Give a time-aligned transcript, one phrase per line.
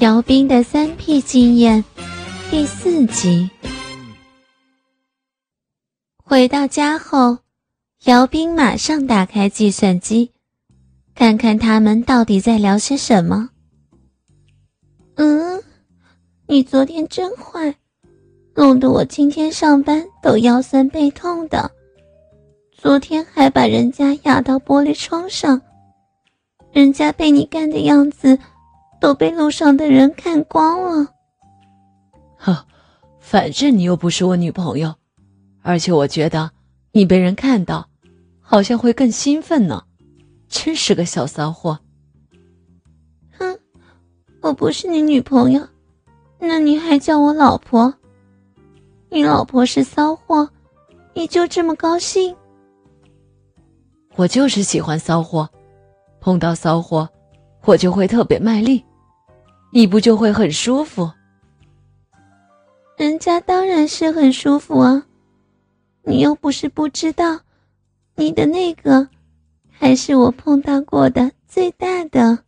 [0.00, 1.84] 姚斌的三 P 经验
[2.52, 3.50] 第四集。
[6.22, 7.38] 回到家后，
[8.04, 10.30] 姚斌马上打开计算机，
[11.16, 13.50] 看看他们到底在聊些什么。
[15.16, 15.60] 嗯，
[16.46, 17.74] 你昨天真坏，
[18.54, 21.68] 弄得我今天上班都腰酸背痛的。
[22.70, 25.60] 昨天还把人家压到玻璃窗上，
[26.70, 28.38] 人家被你干的样子。
[29.00, 31.08] 都被路上的人看光了。
[32.36, 32.56] 哼，
[33.18, 34.94] 反正你又不是我女朋友，
[35.62, 36.50] 而且我觉得
[36.92, 37.88] 你被人看到，
[38.40, 39.82] 好像会更兴奋呢。
[40.48, 41.78] 真是个小骚货。
[43.38, 43.58] 哼，
[44.40, 45.66] 我不是你女朋友，
[46.38, 47.92] 那你还叫我老婆？
[49.10, 50.48] 你老婆是骚货，
[51.14, 52.34] 你就这么高兴？
[54.16, 55.48] 我就是喜欢骚货，
[56.20, 57.08] 碰到骚货，
[57.64, 58.84] 我就会特别卖力。
[59.70, 61.10] 你不就会很舒服？
[62.96, 65.06] 人家当然是很舒服啊！
[66.02, 67.40] 你又不是不知道，
[68.16, 69.08] 你的那个
[69.70, 72.38] 还是我碰到过的最大的。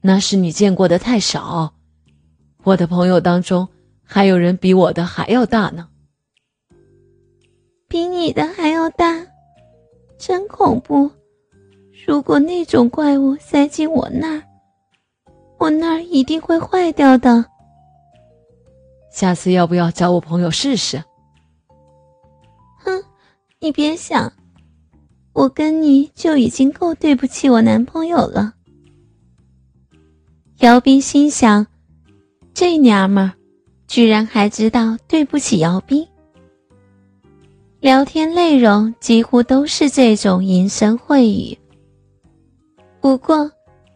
[0.00, 1.74] 那是你见过的太少，
[2.62, 3.68] 我的朋友当中
[4.04, 5.88] 还有人比我的还要大呢。
[7.88, 9.26] 比你的还要大，
[10.16, 11.10] 真恐怖！
[12.06, 14.42] 如果那种怪物塞进我那儿。
[15.62, 17.44] 我那儿一定会坏掉的。
[19.12, 21.04] 下次要不要找我朋友试试？
[22.78, 23.00] 哼，
[23.60, 24.32] 你别想，
[25.32, 28.54] 我跟你就已经够对不起我男朋友了。
[30.58, 31.64] 姚斌心想，
[32.52, 33.32] 这娘们儿
[33.86, 36.04] 居然还知道对不起姚斌。
[37.78, 41.56] 聊天内容几乎都是这种淫声秽语。
[43.00, 43.48] 不过。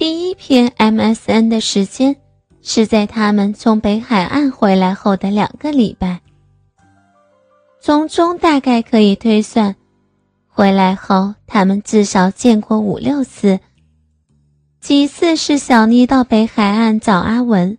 [0.00, 2.16] 第一篇 MSN 的时间
[2.62, 6.22] 是在他们从北海岸回来后的两个礼拜，
[7.82, 9.76] 从中大概可以推算，
[10.48, 13.60] 回来后他们至少见过五六次。
[14.80, 17.76] 几次是小妮到北海岸找阿文，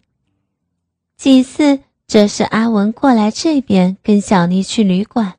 [1.18, 5.34] 几次则是阿文过来这边跟小妮去旅馆，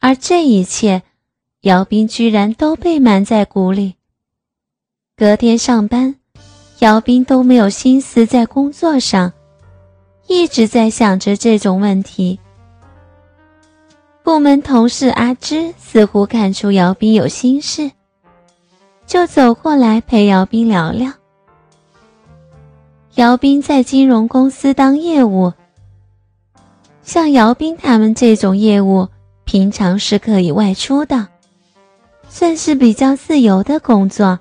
[0.00, 1.04] 而这一切，
[1.60, 3.94] 姚斌居然都被瞒在鼓里。
[5.18, 6.14] 隔天上班，
[6.80, 9.32] 姚斌都没有心思在工作上，
[10.26, 12.38] 一直在想着这种问题。
[14.22, 17.90] 部门同事阿芝似乎看出姚斌有心事，
[19.06, 21.10] 就走过来陪姚斌聊聊。
[23.14, 25.50] 姚斌在金融公司当业务，
[27.02, 29.08] 像姚斌他们这种业务，
[29.46, 31.26] 平常是可以外出的，
[32.28, 34.38] 算是比较自由的工作。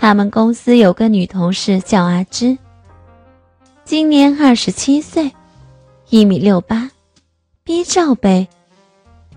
[0.00, 2.56] 他们公司有个女同事叫阿芝，
[3.84, 5.30] 今年二十七岁，
[6.08, 6.90] 一米六八
[7.64, 8.48] ，B 罩杯，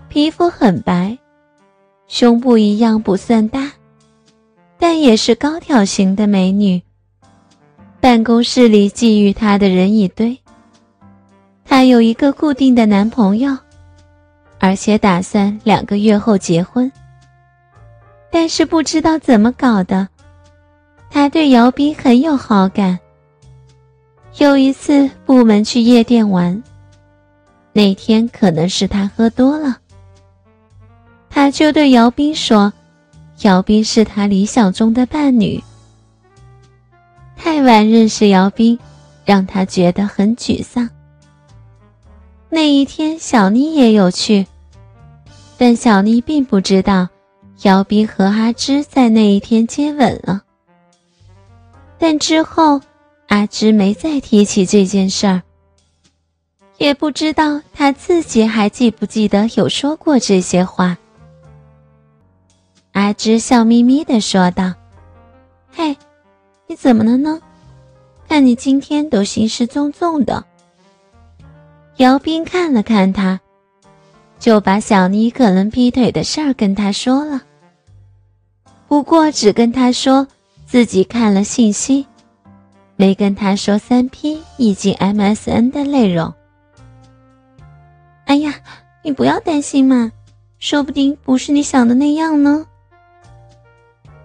[0.08, 1.18] 皮肤很白，
[2.08, 3.72] 胸部一样不算大，
[4.78, 6.82] 但也是高挑型的美女。
[8.00, 10.38] 办公室里觊觎她的人一堆。
[11.62, 13.54] 她有一个固定的男朋友，
[14.58, 16.90] 而且打算两个月后结婚，
[18.30, 20.08] 但是不知道怎么搞的。
[21.14, 22.98] 他对姚斌很有好感。
[24.38, 26.60] 有一次部门去夜店玩，
[27.72, 29.76] 那天可能是他喝多了，
[31.30, 32.72] 他就对姚斌说
[33.42, 35.62] ：“姚斌是他理想中的伴侣。”
[37.38, 38.76] 太晚认识姚斌，
[39.24, 40.90] 让他觉得很沮丧。
[42.50, 44.44] 那一天小妮也有去，
[45.56, 47.08] 但小妮并不知道
[47.62, 50.42] 姚斌和阿芝在那一天接吻了。
[51.98, 52.80] 但之后，
[53.28, 55.42] 阿芝没再提起这件事儿，
[56.78, 60.98] 也不知道他自己还记不记得有说过这些话。
[62.92, 64.74] 阿芝笑眯眯的说道
[65.72, 65.96] ：“嘿，
[66.66, 67.40] 你怎么了呢？
[68.28, 70.44] 看你今天都行事重重的。”
[71.98, 73.40] 姚斌看了看他，
[74.38, 77.40] 就把小妮可能劈腿的事儿跟他说了，
[78.88, 80.26] 不过只跟他说。
[80.66, 82.06] 自己看了信息，
[82.96, 86.32] 没跟他说三 P 已经 MSN 的内容。
[88.26, 88.54] 哎呀，
[89.02, 90.10] 你不要担心嘛，
[90.58, 92.66] 说不定不是你想的那样呢。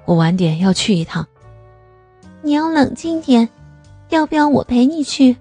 [0.06, 1.28] 我晚点要去一趟，
[2.42, 3.48] 你要冷静点，
[4.10, 5.36] 要不要我陪你去？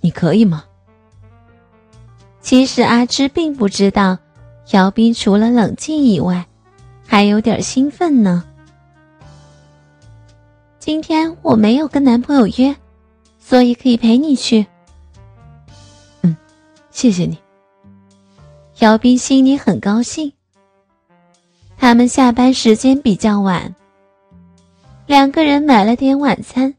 [0.00, 0.64] 你可以吗？
[2.40, 4.18] 其实阿芝并不知道，
[4.72, 6.44] 姚斌除了冷静以外，
[7.06, 8.44] 还有点兴奋呢。
[10.84, 12.74] 今天我没有跟男朋友约，
[13.38, 14.66] 所以可以陪你去。
[16.22, 16.36] 嗯，
[16.90, 17.38] 谢谢你。
[18.80, 20.32] 姚斌心里很高兴。
[21.76, 23.72] 他们下班时间比较晚，
[25.06, 26.74] 两个人买了点晚餐，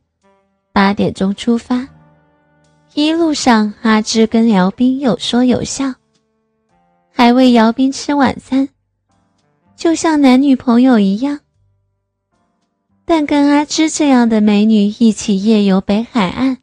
[0.73, 1.88] 八点钟出发。
[2.95, 5.85] 一路上，阿芝跟姚斌有说有笑，
[7.09, 8.67] 还喂姚斌吃晚餐，
[9.77, 11.39] 就像男女朋友一样。
[13.05, 16.59] 但跟阿芝这样的美女一起夜游北海岸，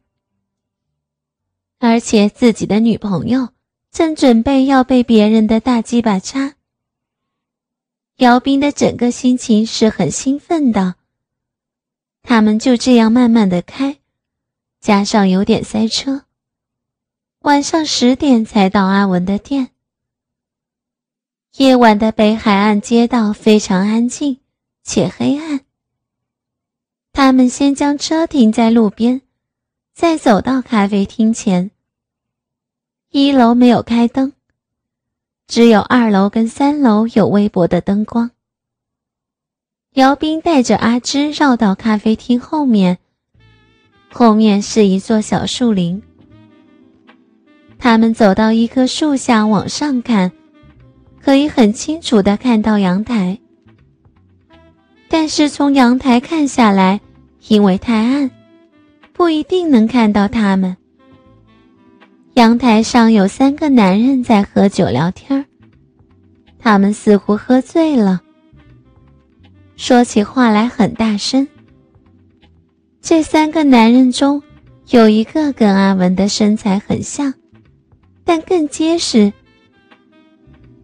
[1.78, 3.50] 而且自己的女朋友
[3.90, 6.54] 正准备要被别人的大鸡巴插，
[8.16, 10.94] 姚斌的整个心情是很兴奋的。
[12.22, 13.98] 他们就这样慢慢的开，
[14.80, 16.24] 加上有点塞车，
[17.40, 19.70] 晚上十点才到阿文的店。
[21.56, 24.38] 夜晚的北海岸街道非常安静
[24.82, 25.60] 且黑暗。
[27.22, 29.20] 他们先将车停在路边，
[29.92, 31.70] 再走到咖啡厅前。
[33.10, 34.32] 一楼没有开灯，
[35.46, 38.30] 只有二楼跟三楼有微薄的灯光。
[39.92, 42.96] 姚斌带着阿芝绕到咖啡厅后面，
[44.10, 46.02] 后面是一座小树林。
[47.78, 50.32] 他们走到一棵树下，往上看，
[51.20, 53.38] 可以很清楚的看到阳台。
[55.10, 56.98] 但是从阳台看下来，
[57.48, 58.30] 因为太暗，
[59.12, 60.76] 不一定能看到他们。
[62.34, 65.44] 阳台上有三个男人在喝酒聊天
[66.58, 68.20] 他们似乎喝醉了，
[69.76, 71.46] 说起话来很大声。
[73.02, 74.42] 这三个男人中，
[74.90, 77.32] 有一个跟阿文的身材很像，
[78.24, 79.32] 但更结实；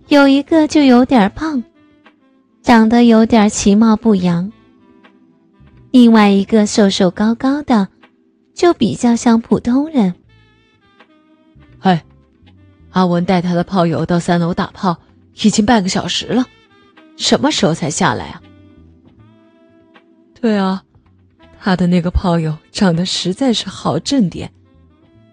[0.08, 1.62] 有一个就有点胖。
[2.62, 4.50] 长得有点其貌不扬。
[5.98, 7.88] 另外一个瘦瘦高高的，
[8.52, 10.14] 就比较像普通人。
[11.78, 12.04] 哎，
[12.90, 14.98] 阿文带他的炮友到三楼打炮，
[15.42, 16.44] 已经半个小时了，
[17.16, 18.42] 什么时候才下来啊？
[20.38, 20.84] 对啊，
[21.58, 24.52] 他的那个炮友长得实在是好正点，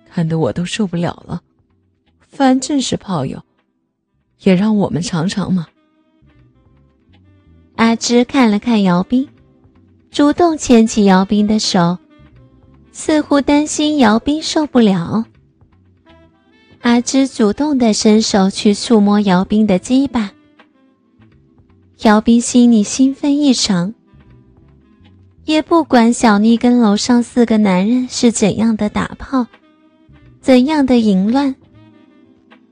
[0.09, 1.41] 看得我都受不了了。
[2.21, 3.43] 反正是炮友，
[4.43, 5.67] 也让我们尝尝嘛。
[7.75, 9.27] 阿芝看了看姚斌，
[10.13, 11.97] 主动牵起姚斌的手，
[12.91, 15.25] 似乎担心姚斌受不了。
[16.81, 20.29] 阿芝主动的伸手去触摸姚斌的鸡巴，
[22.03, 23.95] 姚斌心里兴奋异常，
[25.45, 29.47] 也不管小妮跟楼上四个男人是怎样的打炮，
[30.39, 31.55] 怎样的淫乱，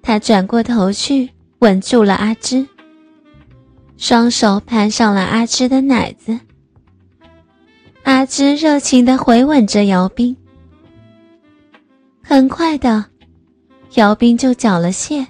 [0.04, 2.68] 他转过头去吻住了阿芝。
[3.98, 6.40] 双手攀上了阿芝的奶子，
[8.04, 10.36] 阿芝热情的回吻着姚斌。
[12.24, 13.06] 很快的，
[13.96, 15.26] 姚斌就缴了械。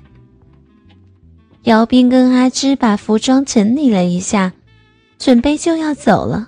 [1.64, 4.54] 姚斌跟阿芝把服装整理了一下，
[5.20, 6.48] 准备就要走了。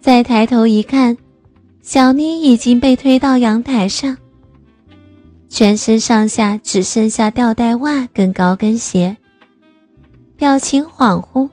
[0.00, 1.16] 再抬头一看，
[1.82, 4.16] 小妮已经被推到阳台上，
[5.48, 9.16] 全身上下只剩下吊带袜跟高跟鞋。
[10.36, 11.50] 表情恍惚，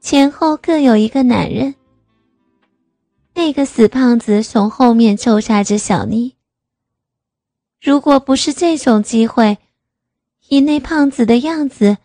[0.00, 1.74] 前后各有一个男人。
[3.34, 6.36] 那个死胖子从后面抽插着小妮。
[7.80, 9.58] 如果不是这种机会，
[10.48, 11.98] 以那胖子的样子，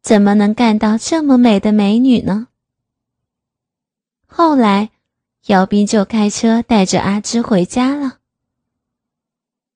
[0.00, 2.48] 怎么能干到这么美的美女呢？
[4.26, 4.90] 后来，
[5.46, 8.18] 姚斌就开车带着阿芝回家了。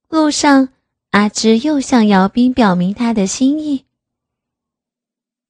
[0.09, 0.69] 路上，
[1.11, 3.87] 阿芝又向姚斌表明他的心意。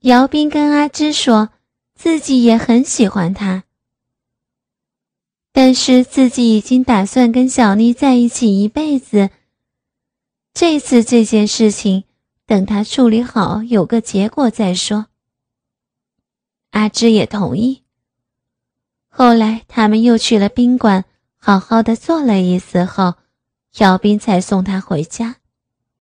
[0.00, 1.50] 姚斌跟阿芝说，
[1.94, 3.64] 自己也很喜欢他，
[5.52, 9.30] 但是自己已经打算跟小妮在一起一辈子。
[10.54, 12.04] 这次这件事情，
[12.46, 15.06] 等他处理好，有个结果再说。
[16.70, 17.82] 阿芝也同意。
[19.08, 21.04] 后来他们又去了宾馆，
[21.36, 23.16] 好好的坐了一次后，
[23.76, 25.36] 姚斌才送她回家。